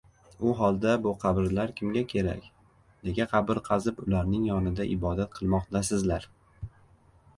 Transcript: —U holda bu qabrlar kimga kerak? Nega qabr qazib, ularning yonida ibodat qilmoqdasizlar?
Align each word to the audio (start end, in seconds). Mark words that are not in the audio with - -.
—U 0.51 0.51
holda 0.59 0.93
bu 1.03 1.11
qabrlar 1.23 1.73
kimga 1.81 2.03
kerak? 2.13 2.47
Nega 3.09 3.27
qabr 3.35 3.61
qazib, 3.69 4.01
ularning 4.07 4.49
yonida 4.53 4.89
ibodat 4.97 5.37
qilmoqdasizlar? 5.41 6.27